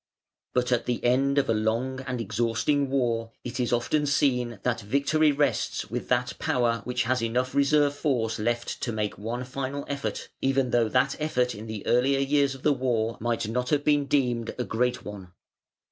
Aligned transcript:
But 0.55 0.71
at 0.71 0.87
the 0.87 1.05
end 1.05 1.37
of 1.37 1.47
a 1.47 1.53
long 1.53 1.99
and 2.07 2.19
exhausting 2.19 2.89
war 2.89 3.33
it 3.43 3.59
is 3.59 3.71
often 3.71 4.07
seen 4.07 4.57
that 4.63 4.81
victory 4.81 5.31
rests 5.31 5.91
with 5.91 6.09
that 6.09 6.33
power 6.39 6.81
which 6.85 7.03
has 7.03 7.21
enough 7.21 7.53
reserve 7.53 7.93
force 7.93 8.39
left 8.39 8.81
to 8.81 8.91
make 8.91 9.19
one 9.19 9.43
final 9.43 9.85
effort, 9.87 10.29
even 10.41 10.71
though 10.71 10.89
that 10.89 11.15
effort 11.21 11.53
in 11.53 11.67
the 11.67 11.85
earlier 11.85 12.17
years 12.17 12.55
of 12.55 12.63
the 12.63 12.73
war 12.73 13.15
might 13.19 13.47
not 13.47 13.69
have 13.69 13.83
been 13.83 14.05
deemed 14.07 14.55
a 14.57 14.63
great 14.63 15.05
one. 15.05 15.33